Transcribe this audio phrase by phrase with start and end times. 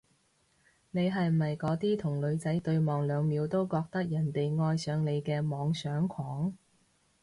[0.89, 6.57] 你係咪嗰啲同女仔對望兩秒就覺得人哋愛上你嘅妄想狂？